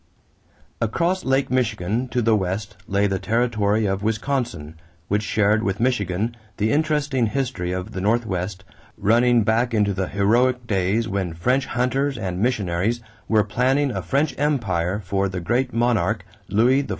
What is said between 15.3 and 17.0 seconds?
great monarch, Louis XIV.